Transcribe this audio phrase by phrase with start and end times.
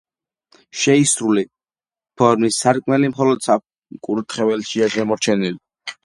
[0.83, 1.41] შეისრული
[2.21, 5.61] ფორმის სარკმელი მხოლოდ საკურთხეველშია შემორჩენილი.